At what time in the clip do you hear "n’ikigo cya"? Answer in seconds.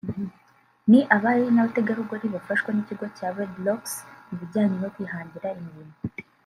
2.71-3.27